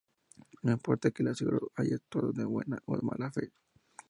No 0.63 0.71
importa 0.71 1.11
que 1.11 1.21
el 1.21 1.29
asegurado 1.29 1.71
haya 1.75 1.97
actuado 1.97 2.33
de 2.33 2.43
buena 2.43 2.79
o 2.85 2.97
mala 3.03 3.31
fe. 3.31 3.51